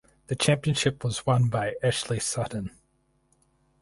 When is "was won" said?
1.03-1.47